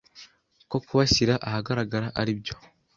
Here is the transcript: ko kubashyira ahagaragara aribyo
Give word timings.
ko 0.69 0.77
kubashyira 0.85 1.33
ahagaragara 1.47 2.07
aribyo 2.19 2.55